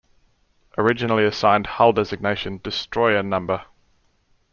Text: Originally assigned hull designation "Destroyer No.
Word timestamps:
Originally 0.79 1.23
assigned 1.25 1.67
hull 1.67 1.93
designation 1.93 2.59
"Destroyer 2.63 3.21
No. 3.21 3.61